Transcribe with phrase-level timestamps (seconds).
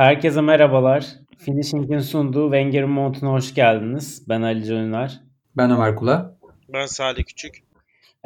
[0.00, 1.06] Herkese merhabalar.
[1.38, 4.28] Finishing'in sunduğu Wenger'in montuna hoş geldiniz.
[4.28, 5.10] Ben Ali Can
[5.56, 6.36] Ben Ömer Kula.
[6.68, 7.62] Ben Salih Küçük.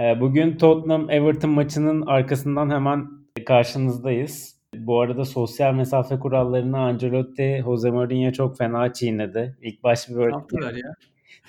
[0.00, 3.08] Ee, bugün Tottenham-Everton maçının arkasından hemen
[3.46, 4.56] karşınızdayız.
[4.74, 9.56] Bu arada sosyal mesafe kurallarını Ancelotti, Jose Mourinho çok fena çiğnedi.
[9.62, 10.36] İlk baş bir böyle
[10.78, 10.94] ya?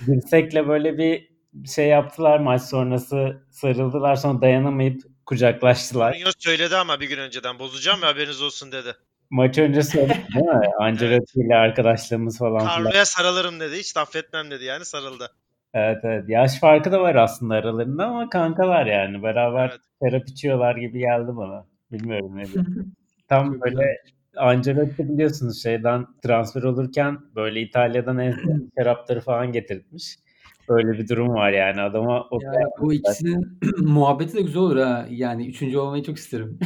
[0.07, 1.29] dirsekle böyle bir
[1.67, 6.11] şey yaptılar maç sonrası sarıldılar sonra dayanamayıp kucaklaştılar.
[6.11, 8.95] Mourinho söyledi ama bir gün önceden bozacağım ve haberiniz olsun dedi.
[9.35, 10.61] Maç önce söyledi değil mi?
[10.79, 12.65] Ancelotti ile arkadaşlığımız falan.
[12.67, 13.75] Carlo'ya sarılırım dedi.
[13.75, 15.31] Hiç affetmem dedi yani sarıldı.
[15.73, 16.23] Evet evet.
[16.27, 19.23] Yaş farkı da var aslında aralarında ama kankalar yani.
[19.23, 19.79] Beraber evet.
[20.03, 21.65] şarap içiyorlar gibi geldi bana.
[21.91, 22.43] Bilmiyorum ne
[23.29, 24.01] Tam böyle
[24.37, 28.35] Ancelotti biliyorsunuz şeyden transfer olurken böyle İtalya'dan en
[28.77, 30.15] şarapları falan getirtmiş.
[30.69, 32.27] Böyle bir durum var yani adama.
[32.31, 35.05] O ya, bu ikisinin muhabbeti de güzel olur ha.
[35.09, 36.59] Yani üçüncü olmayı çok isterim.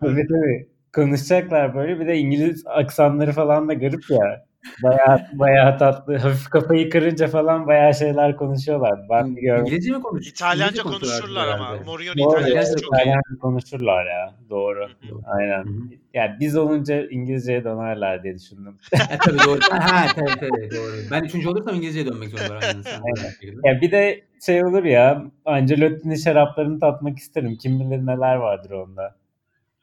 [0.00, 2.00] tabii tabii konuşacaklar böyle.
[2.00, 4.46] Bir de İngiliz aksanları falan da garip ya.
[4.82, 6.16] Bayağı bayağı tatlı.
[6.16, 9.00] Hafif kafayı kırınca falan bayağı şeyler konuşuyorlar.
[9.10, 9.66] Ben görmedim.
[9.66, 10.30] İngilizce mi konuşuyorlar?
[10.30, 11.76] İtalyanca konuşurlar ama.
[11.86, 14.34] Mourinho'nun İtalyanca çok İtalyanca konuşurlar ya.
[14.50, 14.80] Doğru.
[14.80, 15.20] Hı-hı.
[15.24, 15.64] Aynen.
[15.64, 15.96] Hı-hı.
[16.14, 18.76] Yani biz olunca İngilizceye dönerler diye düşündüm.
[18.92, 19.60] e, tabii doğru.
[19.70, 20.92] ha tabii tabii doğru.
[21.10, 22.54] Ben üçüncü olursam İngilizceye dönmek zorunda.
[22.86, 23.34] Aynen.
[23.64, 25.24] Ya bir de şey olur ya.
[25.44, 27.56] Ancelotti'nin şaraplarını tatmak isterim.
[27.62, 29.14] Kim bilir neler vardır onda.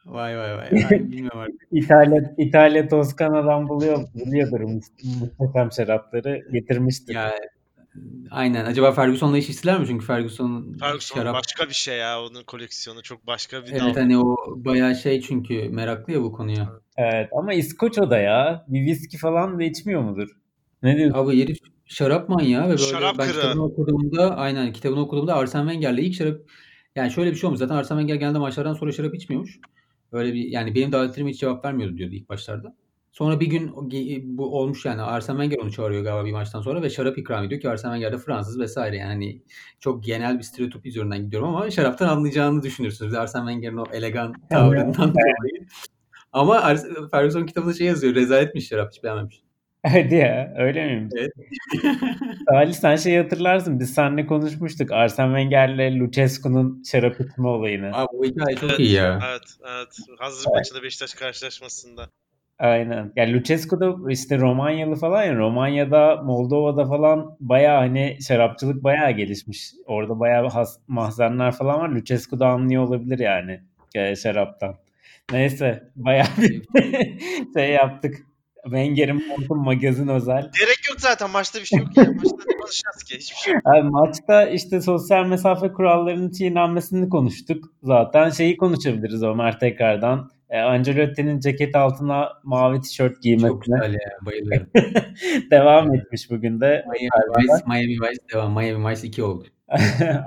[0.06, 0.86] Vay vay vay.
[0.92, 1.68] Ay, bilmiyorum artık.
[1.72, 6.42] İtalya, İtalya Toskana'dan buluyor, buluyordur muhteşem şarapları.
[6.52, 7.16] Getirmiştir.
[7.16, 7.34] Ya,
[8.32, 8.66] aynen.
[8.66, 9.88] Acaba Ferguson'la iş istiler mi?
[9.88, 11.36] Çünkü Ferguson, Ferguson şarap...
[11.36, 12.22] başka bir şey ya.
[12.22, 13.94] Onun koleksiyonu çok başka bir Evet dal.
[13.94, 16.70] hani o bayağı şey çünkü meraklı ya bu konuya.
[16.98, 18.66] Evet ama İskoç o da ya.
[18.68, 20.30] Bir viski falan da içmiyor mudur?
[20.84, 21.20] Ne diyorsun?
[21.20, 23.36] Abi herif şarap manyağı ve böyle şarap ben kırı.
[23.36, 26.38] kitabını okuduğumda aynen kitabını okuduğumda Arsene Wenger'le ilk şarap
[26.96, 27.60] yani şöyle bir şey olmuş.
[27.60, 29.60] Zaten Arsene Wenger genelde maçlardan sonra şarap içmiyormuş.
[30.14, 32.76] Öyle bir yani benim davetlerime hiç cevap vermiyordu diyordu ilk başlarda.
[33.12, 33.72] Sonra bir gün
[34.38, 37.62] bu olmuş yani Arsene Wenger onu çağırıyor galiba bir maçtan sonra ve şarap ikram ediyor
[37.62, 39.42] ki Arsene Wenger de Fransız vesaire yani hani
[39.80, 43.14] çok genel bir stereotip üzerinden gidiyorum ama şaraptan anlayacağını düşünürsünüz.
[43.14, 45.68] Arsene Wenger'in o elegan tavrından dolayı.
[46.32, 46.76] Ama
[47.12, 49.43] Ferguson kitabında şey yazıyor rezaletmiş şarap hiç beğenmemiş.
[49.88, 51.14] Hadi ya öyle miymiş?
[51.18, 51.32] Evet.
[52.50, 57.92] Salih sen şeyi hatırlarsın biz seninle konuşmuştuk Arsene Wenger'le Lucescu'nun şarap içme olayını.
[57.94, 59.20] Abi bu hikaye çok evet, iyi ya.
[59.30, 59.98] Evet evet.
[60.20, 60.56] Hazır evet.
[60.56, 62.10] maçında Beşiktaş karşılaşmasında.
[62.60, 63.12] Aynen.
[63.16, 65.36] Yani Lucescu da işte Romanyalı falan ya.
[65.36, 69.72] Romanya'da, Moldova'da falan bayağı hani şarapçılık bayağı gelişmiş.
[69.86, 71.90] Orada bayağı has, mahzenler falan var.
[71.90, 73.62] Lucescu da anlıyor olabilir yani
[73.96, 74.76] e, şaraptan.
[75.32, 76.62] Neyse bayağı bir
[77.54, 78.16] şey yaptık.
[78.64, 80.42] Wenger'in montu magazin özel.
[80.60, 82.04] Gerek yok zaten maçta bir şey yok ya.
[82.04, 83.18] Maçta ne konuşacağız ki?
[83.18, 83.62] Hiçbir şey yok.
[83.66, 87.64] Abi, maçta işte sosyal mesafe kurallarının çiğnenmesini konuştuk.
[87.84, 90.32] Zaten şeyi konuşabiliriz Ömer tekrardan.
[90.50, 93.50] E, Ancelotti'nin ceket altına mavi tişört giymesine.
[93.50, 94.68] Çok güzel ya bayılıyorum.
[95.52, 96.86] devam etmiş bugün de.
[96.88, 98.54] Miami Vice, Miami Vice devam.
[98.54, 99.46] Miami Vice 2 oldu.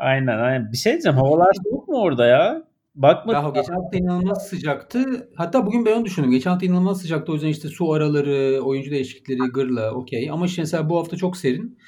[0.00, 0.72] aynen aynen.
[0.72, 1.18] Bir şey diyeceğim.
[1.18, 2.62] Havalar soğuk mu orada ya?
[2.96, 3.44] Bakmadım.
[3.44, 5.28] Ya geçen hafta inanılmaz sıcaktı.
[5.36, 6.30] Hatta bugün ben onu düşündüm.
[6.30, 7.32] Geçen hafta inanılmaz sıcaktı.
[7.32, 10.30] O yüzden işte su araları, oyuncu değişiklikleri gırla okey.
[10.30, 11.78] Ama işte mesela bu hafta çok serin.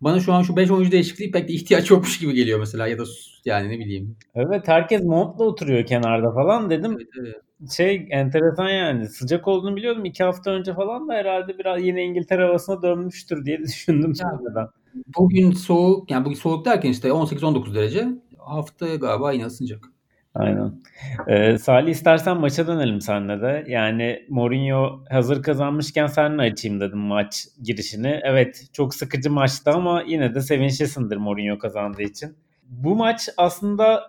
[0.00, 2.98] Bana şu an şu 5 oyuncu değişikliği pek de ihtiyaç yokmuş gibi geliyor mesela ya
[2.98, 3.04] da
[3.44, 4.16] yani ne bileyim.
[4.34, 6.92] Evet herkes montla oturuyor kenarda falan dedim.
[6.98, 7.70] Evet, evet.
[7.76, 10.04] Şey enteresan yani sıcak olduğunu biliyordum.
[10.04, 14.70] 2 hafta önce falan da herhalde biraz yine İngiltere havasına dönmüştür diye düşündüm sonradan.
[15.18, 18.08] Bugün soğuk yani bugün soğuk derken işte 18-19 derece.
[18.38, 19.89] Hafta galiba yine ısınacak.
[20.34, 20.72] Aynen.
[21.28, 23.64] Ee, Salih istersen maça dönelim seninle de.
[23.68, 28.20] Yani Mourinho hazır kazanmışken seninle açayım dedim maç girişini.
[28.22, 32.36] Evet çok sıkıcı maçtı ama yine de sevinçlisindir Mourinho kazandığı için.
[32.62, 34.02] Bu maç aslında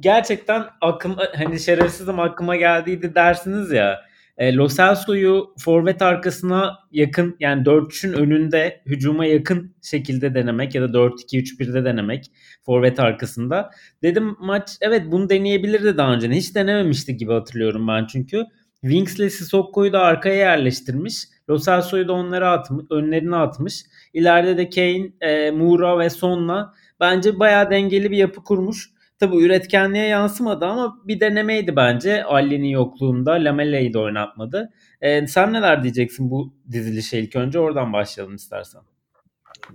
[0.00, 4.00] gerçekten aklıma hani şerefsizim aklıma geldiydi dersiniz ya.
[4.38, 10.86] E, Lo Celso'yu forvet arkasına yakın yani 4-3'ün önünde hücuma yakın şekilde denemek ya da
[10.86, 12.30] 4-2-3-1'de denemek
[12.66, 13.70] forvet arkasında.
[14.02, 16.30] Dedim maç evet bunu deneyebilirdi daha önce.
[16.30, 18.44] Hiç denememişti gibi hatırlıyorum ben çünkü.
[18.80, 21.24] Wings'le Sissoko da arkaya yerleştirmiş.
[21.50, 23.82] Lo Celso'yu da onlara atmış, önlerine atmış.
[24.12, 28.93] İleride de Kane, e, Moura ve Son'la bence bayağı dengeli bir yapı kurmuş.
[29.20, 33.32] Tabi üretkenliğe yansımadı ama bir denemeydi bence Ali'nin yokluğunda.
[33.32, 34.72] Lamella'yı da oynatmadı.
[35.00, 38.82] Ee, sen neler diyeceksin bu dizilişe ilk önce oradan başlayalım istersen.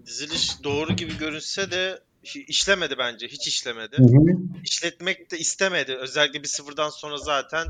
[0.06, 3.28] Diziliş doğru gibi görünse de işlemedi bence.
[3.28, 3.98] Hiç işlemedi.
[3.98, 4.38] Hı hı.
[4.64, 5.96] İşletmek de istemedi.
[5.96, 7.68] Özellikle bir sıfırdan sonra zaten.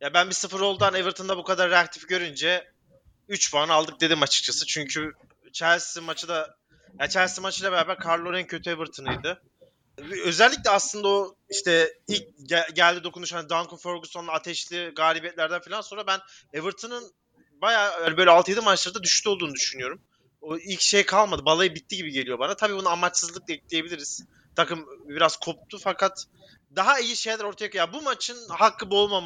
[0.00, 2.64] Ya ben bir sıfır oldan Everton'da bu kadar reaktif görünce
[3.28, 4.66] 3 puan aldık dedim açıkçası.
[4.66, 5.12] Çünkü
[5.52, 6.56] Chelsea maçı da
[7.00, 9.42] ya Chelsea maçıyla beraber Carlo en kötü Everton'ıydı.
[10.24, 16.06] Özellikle aslında o işte ilk gel- geldi dokunuş hani Duncan Ferguson'la ateşli galibiyetlerden falan sonra
[16.06, 16.20] ben
[16.52, 17.12] Everton'ın
[17.62, 20.00] bayağı böyle 6-7 maçlarda düştü olduğunu düşünüyorum.
[20.40, 21.44] O ilk şey kalmadı.
[21.44, 22.56] Balayı bitti gibi geliyor bana.
[22.56, 24.24] Tabii bunu amaçsızlık ekleyebiliriz.
[24.56, 26.26] Takım biraz koptu fakat
[26.76, 27.92] daha iyi şeyler ortaya koyuyor.
[27.92, 29.22] Bu maçın hakkı bu.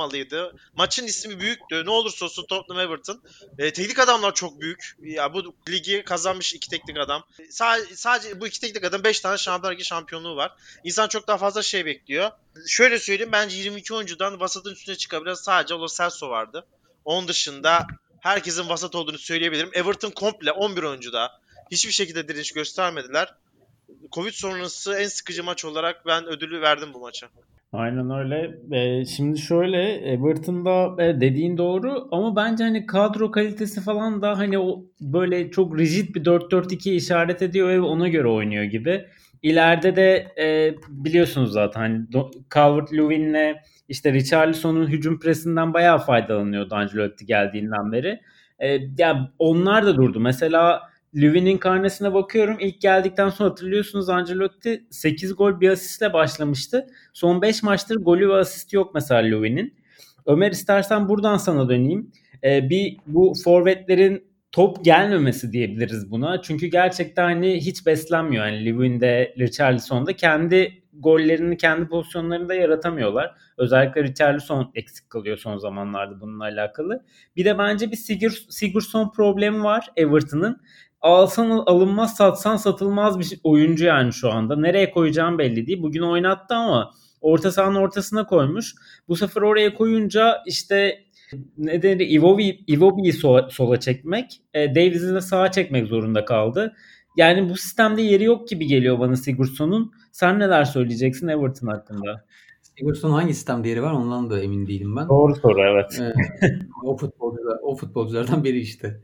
[0.74, 1.86] Maçın ismi büyüktü.
[1.86, 3.22] Ne olursa olsun Tottenham Everton.
[3.58, 4.96] E, teknik adamlar çok büyük.
[5.02, 7.24] Ya bu ligi kazanmış iki teknik adam.
[7.50, 10.52] Sa- sadece bu iki teknik adam 5 tane Şampiyonlar Ligi şampiyonluğu var.
[10.84, 12.30] İnsan çok daha fazla şey bekliyor.
[12.66, 16.66] Şöyle söyleyeyim bence 22 oyuncudan vasatın üstüne çıkabilen sadece Lo Celso vardı.
[17.04, 17.86] Onun dışında
[18.20, 19.70] herkesin vasat olduğunu söyleyebilirim.
[19.72, 21.40] Everton komple 11 oyuncuda
[21.70, 23.34] hiçbir şekilde direnç göstermediler.
[24.12, 27.26] Covid sonrası en sıkıcı maç olarak ben ödülü verdim bu maça.
[27.72, 28.58] Aynen öyle.
[28.72, 34.58] Ee, şimdi şöyle Everton'da e, dediğin doğru ama bence hani kadro kalitesi falan da hani
[34.58, 39.06] o böyle çok rigid bir 4-4-2 işaret ediyor ve ona göre oynuyor gibi.
[39.42, 42.06] İleride de e, biliyorsunuz zaten hani
[42.54, 43.56] Calvert-Lewin'le
[43.88, 48.20] işte Richarlison'un hücum presinden bayağı faydalanıyordu Ancelotti geldiğinden beri.
[48.58, 50.20] E, ya onlar da durdu.
[50.20, 52.56] Mesela Lüvin'in karnesine bakıyorum.
[52.60, 56.86] İlk geldikten sonra hatırlıyorsunuz Ancelotti 8 gol bir asistle başlamıştı.
[57.12, 59.74] Son 5 maçtır golü ve asisti yok mesela Lüvin'in.
[60.26, 62.12] Ömer istersen buradan sana döneyim.
[62.44, 66.42] Ee, bir bu forvetlerin top gelmemesi diyebiliriz buna.
[66.42, 68.46] Çünkü gerçekten hani hiç beslenmiyor.
[68.46, 73.34] Yani Lewin'de, Richarlison'da kendi gollerini kendi pozisyonlarında yaratamıyorlar.
[73.58, 77.04] Özellikle Richarlison eksik kalıyor son zamanlarda bununla alakalı.
[77.36, 80.60] Bir de bence bir Sigur, Sigurdsson problemi var Everton'ın
[81.00, 84.56] alsan alınmaz satsan satılmaz bir oyuncu yani şu anda.
[84.56, 85.82] Nereye koyacağım belli değil.
[85.82, 88.74] Bugün oynattı ama orta sahanın ortasına koymuş.
[89.08, 91.04] Bu sefer oraya koyunca işte
[91.58, 96.74] ne denir Iwobi, Iwobi'yi sola, sola çekmek, e, Davies'i de sağa çekmek zorunda kaldı.
[97.16, 99.92] Yani bu sistemde yeri yok gibi geliyor bana Sigurdsson'un.
[100.12, 102.24] Sen neler söyleyeceksin Everton hakkında?
[102.62, 105.08] Sigurdsson hangi sistemde yeri var ondan da emin değilim ben.
[105.08, 106.00] Doğru soru evet.
[106.00, 106.12] Ee,
[106.84, 109.00] o, futbolcular, o futbolculardan biri işte.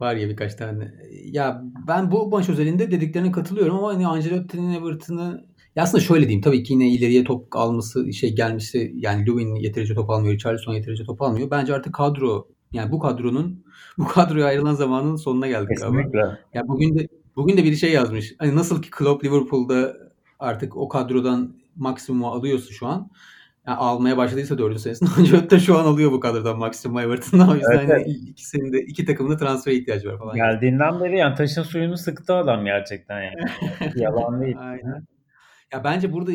[0.00, 0.94] Var ya birkaç tane.
[1.24, 5.44] Ya ben bu maç özelinde dediklerine katılıyorum ama hani Ancelotti'nin Everton'ı
[5.76, 9.94] ya aslında şöyle diyeyim tabii ki yine ileriye top alması şey gelmişse yani Lewin yeterince
[9.94, 11.50] top almıyor, Richarlison yeterince top almıyor.
[11.50, 13.64] Bence artık kadro yani bu kadronun
[13.98, 16.22] bu kadroya ayrılan zamanın sonuna geldik Kesinlikle.
[16.22, 16.38] ama.
[16.54, 18.34] Ya bugün de bugün de bir şey yazmış.
[18.38, 19.96] Hani nasıl ki Klopp Liverpool'da
[20.38, 23.10] artık o kadrodan maksimumu alıyorsa şu an
[23.66, 27.50] yani almaya başladıysa dördüncü senesinde Ancelotti şu an alıyor bu kadrodan maksimum Everton'dan.
[27.50, 28.06] O yüzden evet, evet.
[28.08, 30.36] ikisinin de iki takımın da transfer ihtiyacı var falan.
[30.36, 33.50] Geldiğinden beri yani taşın suyunu sıktı adam gerçekten yani.
[33.96, 34.56] Yalan değil.
[34.58, 35.06] Aynen.
[35.72, 36.32] Ya bence burada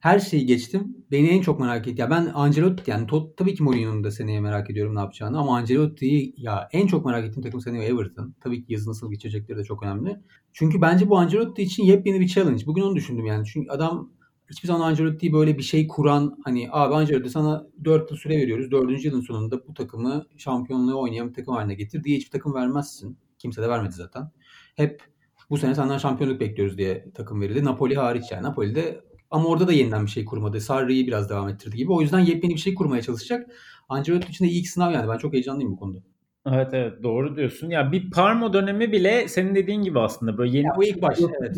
[0.00, 0.96] her şeyi geçtim.
[1.10, 2.00] Beni en çok merak etti.
[2.00, 5.56] Ya ben Ancelotti yani Tot, tabii ki Mourinho'nun da seneye merak ediyorum ne yapacağını ama
[5.56, 8.34] Ancelotti'yi ya en çok merak ettiğim takım seneye Everton.
[8.40, 10.20] Tabii ki yazı nasıl geçecekleri de çok önemli.
[10.52, 12.66] Çünkü bence bu Ancelotti için yepyeni bir challenge.
[12.66, 13.46] Bugün onu düşündüm yani.
[13.46, 14.12] Çünkü adam
[14.50, 18.70] hiçbir zaman Ancelotti'yi böyle bir şey kuran hani abi Ancelotti sana 4 yıl süre veriyoruz.
[18.70, 19.04] 4.
[19.04, 23.18] yılın sonunda bu takımı şampiyonluğu oynayan bir takım haline getir diye hiçbir takım vermezsin.
[23.38, 24.30] Kimse de vermedi zaten.
[24.76, 25.02] Hep
[25.50, 27.64] bu sene senden şampiyonluk bekliyoruz diye takım verildi.
[27.64, 28.42] Napoli hariç yani.
[28.42, 29.00] Napoli'de
[29.30, 30.60] ama orada da yeniden bir şey kurmadı.
[30.60, 31.92] Sarri'yi biraz devam ettirdi gibi.
[31.92, 33.50] O yüzden yepyeni bir şey kurmaya çalışacak.
[33.88, 35.08] Ancelotti için de ilk sınav yani.
[35.08, 35.98] Ben çok heyecanlıyım bu konuda.
[36.46, 37.70] Evet evet doğru diyorsun.
[37.70, 41.18] Ya bir Parma dönemi bile senin dediğin gibi aslında böyle yeni ya, bu ilk baş
[41.20, 41.56] evet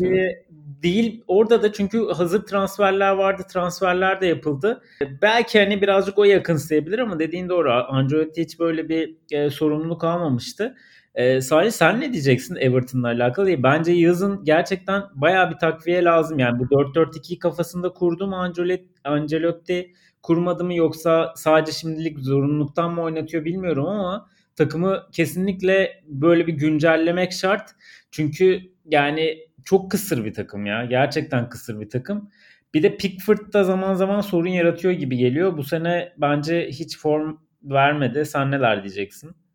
[0.83, 1.23] değil.
[1.27, 3.43] Orada da çünkü hazır transferler vardı.
[3.53, 4.81] Transferler de yapıldı.
[5.21, 7.71] Belki hani birazcık o yakınsayabilir ama dediğin doğru.
[7.71, 10.75] Ancelotti hiç böyle bir e, sorumluluk almamıştı.
[11.17, 13.63] E, Salih sen ne diyeceksin Everton'la alakalı?
[13.63, 16.39] Bence yazın gerçekten baya bir takviye lazım.
[16.39, 19.93] Yani bu 4-4-2 kafasında kurdu mu Ancelotti, Ancelotti
[20.23, 27.33] kurmadı mı yoksa sadece şimdilik zorunluluktan mı oynatıyor bilmiyorum ama takımı kesinlikle böyle bir güncellemek
[27.33, 27.69] şart.
[28.11, 30.85] Çünkü yani çok kısır bir takım ya.
[30.85, 32.29] Gerçekten kısır bir takım.
[32.73, 35.57] Bir de Pickford da zaman zaman sorun yaratıyor gibi geliyor.
[35.57, 38.25] Bu sene bence hiç form vermedi.
[38.25, 39.46] Sen neler diyeceksin?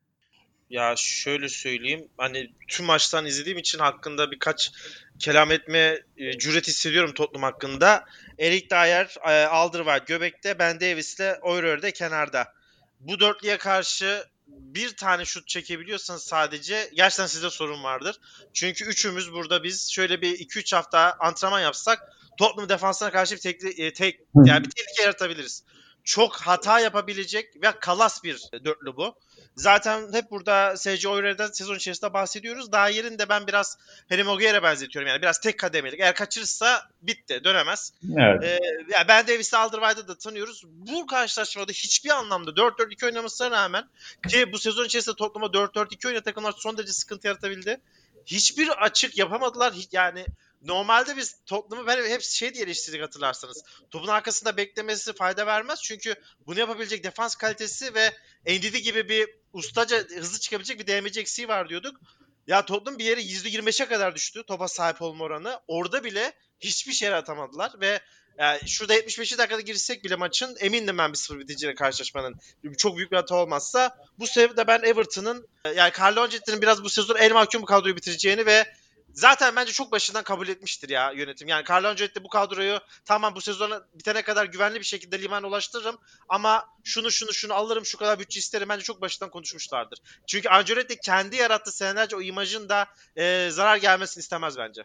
[0.73, 2.09] Ya şöyle söyleyeyim.
[2.19, 4.73] Hani tüm maçtan izlediğim için hakkında birkaç
[5.19, 8.05] kelam etme e, cüret hissediyorum Tottenham hakkında.
[8.39, 12.53] Erik Dyer, e, Alderweireld göbekte, Ben Davis'le Auror'da kenarda.
[13.01, 18.17] Bu dörtlüye karşı bir tane şut çekebiliyorsanız sadece gerçekten sizde sorun vardır.
[18.53, 23.79] Çünkü üçümüz burada biz şöyle bir 2-3 hafta antrenman yapsak Tottenham defansına karşı bir tek,
[23.79, 25.65] e, tek yani bir tehlike yaratabiliriz.
[26.05, 29.15] Çok hata yapabilecek ve kalas bir dörtlü bu.
[29.57, 32.73] Zaten hep burada SC Oyre'den sezon içerisinde bahsediyoruz.
[32.73, 33.79] Daha yerinde ben biraz
[34.09, 35.09] Harry Maguire'e benzetiyorum.
[35.09, 36.01] Yani biraz tek kademelik.
[36.01, 37.41] Eğer kaçırırsa bitti.
[37.45, 37.93] Dönemez.
[38.19, 38.45] Evet.
[38.45, 38.59] Ee,
[38.93, 40.63] yani ben Davis'i Alderweireld'ı da tanıyoruz.
[40.67, 43.85] Bu karşılaşmada hiçbir anlamda 4-4-2 oynamasına rağmen
[44.29, 47.81] ki bu sezon içerisinde topluma 4-4-2 oynayan takımlar son derece sıkıntı yaratabildi.
[48.27, 49.75] Hiçbir açık yapamadılar.
[49.93, 50.27] Yani
[50.63, 53.65] normalde biz toplumu ben hep şey diye eleştirdik hatırlarsanız.
[53.91, 55.83] Topun arkasında beklemesi fayda vermez.
[55.83, 56.15] Çünkü
[56.47, 58.13] bunu yapabilecek defans kalitesi ve
[58.47, 62.01] Endidi gibi bir ustaca hızlı çıkabilecek bir DMC eksiği var diyorduk.
[62.47, 65.61] Ya Tottenham bir yere %25'e kadar düştü topa sahip olma oranı.
[65.69, 68.01] Orada bile hiçbir şey atamadılar ve
[68.39, 69.39] yani şurada 75.
[69.39, 72.41] dakikada girsek bile maçın emindim ben bir sıfır biteceğine karşılaşmanın.
[72.79, 77.17] Çok büyük bir hata olmazsa bu sebeple ben Everton'ın yani Carlo Ancelotti'nin biraz bu sezon
[77.17, 78.75] el mahkum kadroyu bitireceğini ve
[79.15, 81.49] zaten bence çok başından kabul etmiştir ya yönetim.
[81.49, 85.97] Yani Carlo Ancelotti bu kadroyu tamam bu sezona bitene kadar güvenli bir şekilde limana ulaştırırım
[86.29, 89.99] ama şunu şunu şunu alırım şu kadar bütçe isterim bence çok başından konuşmuşlardır.
[90.27, 94.83] Çünkü Ancelotti kendi yarattığı senelerce o imajın da e, zarar gelmesini istemez bence.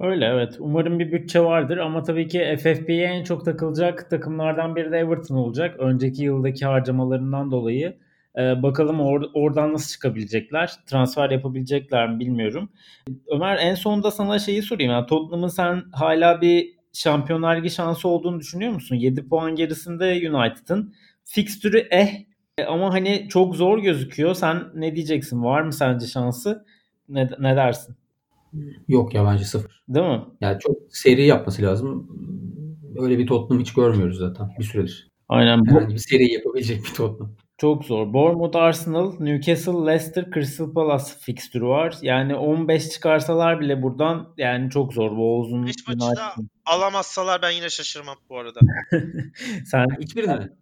[0.00, 0.56] Öyle evet.
[0.58, 5.36] Umarım bir bütçe vardır ama tabii ki FFP'ye en çok takılacak takımlardan biri de Everton
[5.36, 5.76] olacak.
[5.78, 7.96] Önceki yıldaki harcamalarından dolayı.
[8.38, 10.72] Ee, bakalım or- oradan nasıl çıkabilecekler?
[10.86, 12.68] Transfer yapabilecekler mi bilmiyorum.
[13.26, 14.92] Ömer en sonunda sana şeyi sorayım.
[14.92, 18.96] Yani Tottenham'ın sen hala bir Şampiyonlar Ligi şansı olduğunu düşünüyor musun?
[18.96, 20.94] 7 puan gerisinde United'ın.
[21.24, 22.08] Fikstürü eh
[22.68, 24.34] ama hani çok zor gözüküyor.
[24.34, 25.42] Sen ne diyeceksin?
[25.42, 26.64] Var mı sence şansı?
[27.08, 27.96] Ne, ne dersin?
[28.88, 29.82] Yok ya bence sıfır.
[29.88, 30.20] Değil mi?
[30.40, 32.08] Yani çok seri yapması lazım.
[32.98, 35.10] Öyle bir Tottenham hiç görmüyoruz zaten bir süredir.
[35.28, 35.66] Aynen.
[35.66, 35.74] Bu...
[35.74, 37.36] Yani bir seri yapabilecek bir Tottenham.
[37.58, 38.12] Çok zor.
[38.12, 41.96] Bournemouth, Arsenal, Newcastle, Leicester, Crystal Palace fikstürü var.
[42.02, 45.08] Yani 15 çıkarsalar bile buradan yani çok zor.
[45.08, 46.34] Wolves'un Hiç maçı da
[46.66, 48.60] alamazsalar ben yine şaşırmam bu arada.
[49.66, 50.52] Sen hiçbirini mi?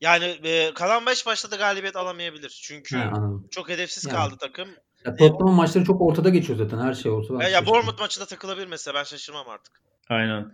[0.00, 2.60] Yani e, kalan 5 maçta da galibiyet alamayabilir.
[2.62, 4.14] Çünkü ha, çok hedefsiz yani.
[4.16, 4.68] kaldı takım.
[5.06, 7.42] Ya Tottenham'ın maçları çok ortada geçiyor zaten her şey ortada.
[7.42, 9.82] Ya, ya Bournemouth maçında takılabilir mesela ben şaşırmam artık.
[10.08, 10.46] Aynen.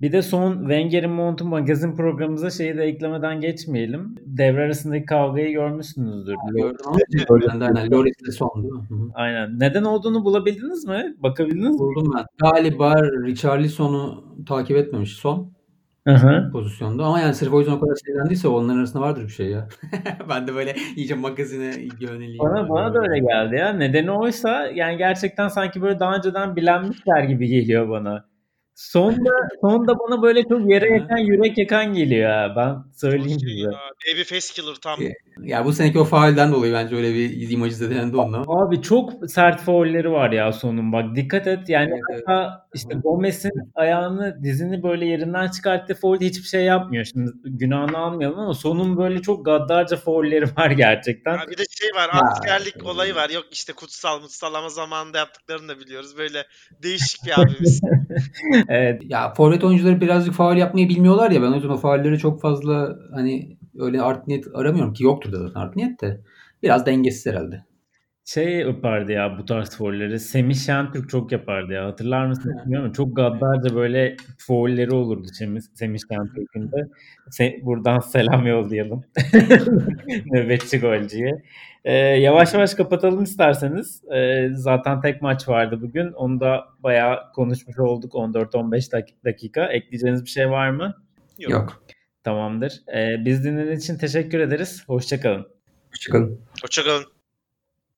[0.00, 4.14] Bir de son Wenger'in Montu magazin programımıza şeyi de eklemeden geçmeyelim.
[4.26, 6.34] Devre arasındaki kavgayı görmüşsünüzdür.
[6.54, 7.90] Aynen.
[7.90, 9.10] Loris'te son değil mi?
[9.14, 9.58] Aynen.
[9.58, 11.14] Neden olduğunu bulabildiniz mi?
[11.18, 11.78] Bakabildiniz mi?
[11.78, 12.24] Buldum ben.
[12.50, 15.52] Galiba Richarlison'u takip etmemiş son.
[16.06, 16.50] Hı-hı.
[16.52, 17.04] pozisyonda.
[17.04, 19.68] Ama yani sırf o yüzden o kadar sinirlendiyse onların arasında vardır bir şey ya.
[20.28, 22.38] ben de böyle iyice magazine yöneliyim.
[22.38, 23.72] Bana, bana da öyle geldi ya.
[23.72, 28.31] Nedeni oysa yani gerçekten sanki böyle daha önceden bilenmişler gibi geliyor bana.
[28.74, 32.54] Sonda sonda bana böyle çok yere yakan, yürek yakan geliyor ha.
[32.56, 33.60] Ben söyleyeyim Şey size.
[33.60, 33.70] ya,
[34.12, 34.98] Baby face killer tam.
[35.42, 38.44] Ya bu seneki o faulden dolayı bence öyle bir imajı zedelendi onunla.
[38.48, 42.22] Abi çok sert faulleri var ya sonun bak dikkat et yani Evet, evet.
[42.26, 47.04] hatta işte Gomez'in ayağını dizini böyle yerinden çıkarttı faul hiçbir şey yapmıyor.
[47.04, 51.36] Şimdi günahını almayalım ama sonun böyle çok gaddarca faulleri var gerçekten.
[51.38, 52.20] Ha, bir de şey var Ya.
[52.20, 53.30] askerlik olayı var.
[53.30, 56.18] Yok işte kutsal mutsal ama zamanında yaptıklarını da biliyoruz.
[56.18, 56.44] Böyle
[56.82, 57.80] değişik bir abimiz.
[58.68, 62.40] Evet Ya forvet oyuncuları birazcık faul yapmayı bilmiyorlar ya ben o yüzden o faulleri çok
[62.40, 66.20] fazla hani öyle art niyet aramıyorum ki yoktur da zaten art niyet de.
[66.62, 67.64] Biraz dengesiz herhalde.
[68.24, 70.18] Şey yapardı ya bu tarz faulleri.
[70.20, 71.86] Semih Şentürk çok yapardı ya.
[71.86, 76.88] Hatırlar mısın bilmiyorum ama çok gaddarca böyle faulleri olurdu Semih, Semih Şentürk'ün de.
[77.30, 79.04] Se- buradan selam yollayalım.
[80.26, 81.42] Nöbetçi golcüye.
[81.84, 84.02] Ee, yavaş yavaş kapatalım isterseniz.
[84.14, 86.12] Ee, zaten tek maç vardı bugün.
[86.12, 89.64] Onu da bayağı konuşmuş olduk 14-15 dak- dakika.
[89.66, 90.94] Ekleyeceğiniz bir şey var mı?
[91.38, 91.52] Yok.
[91.52, 91.82] Yok.
[92.24, 92.72] Tamamdır.
[92.94, 94.84] Ee, biz dinlediğiniz için teşekkür ederiz.
[94.86, 95.46] Hoşçakalın.
[95.90, 96.40] Hoşçakalın.
[96.62, 97.04] Hoşçakalın.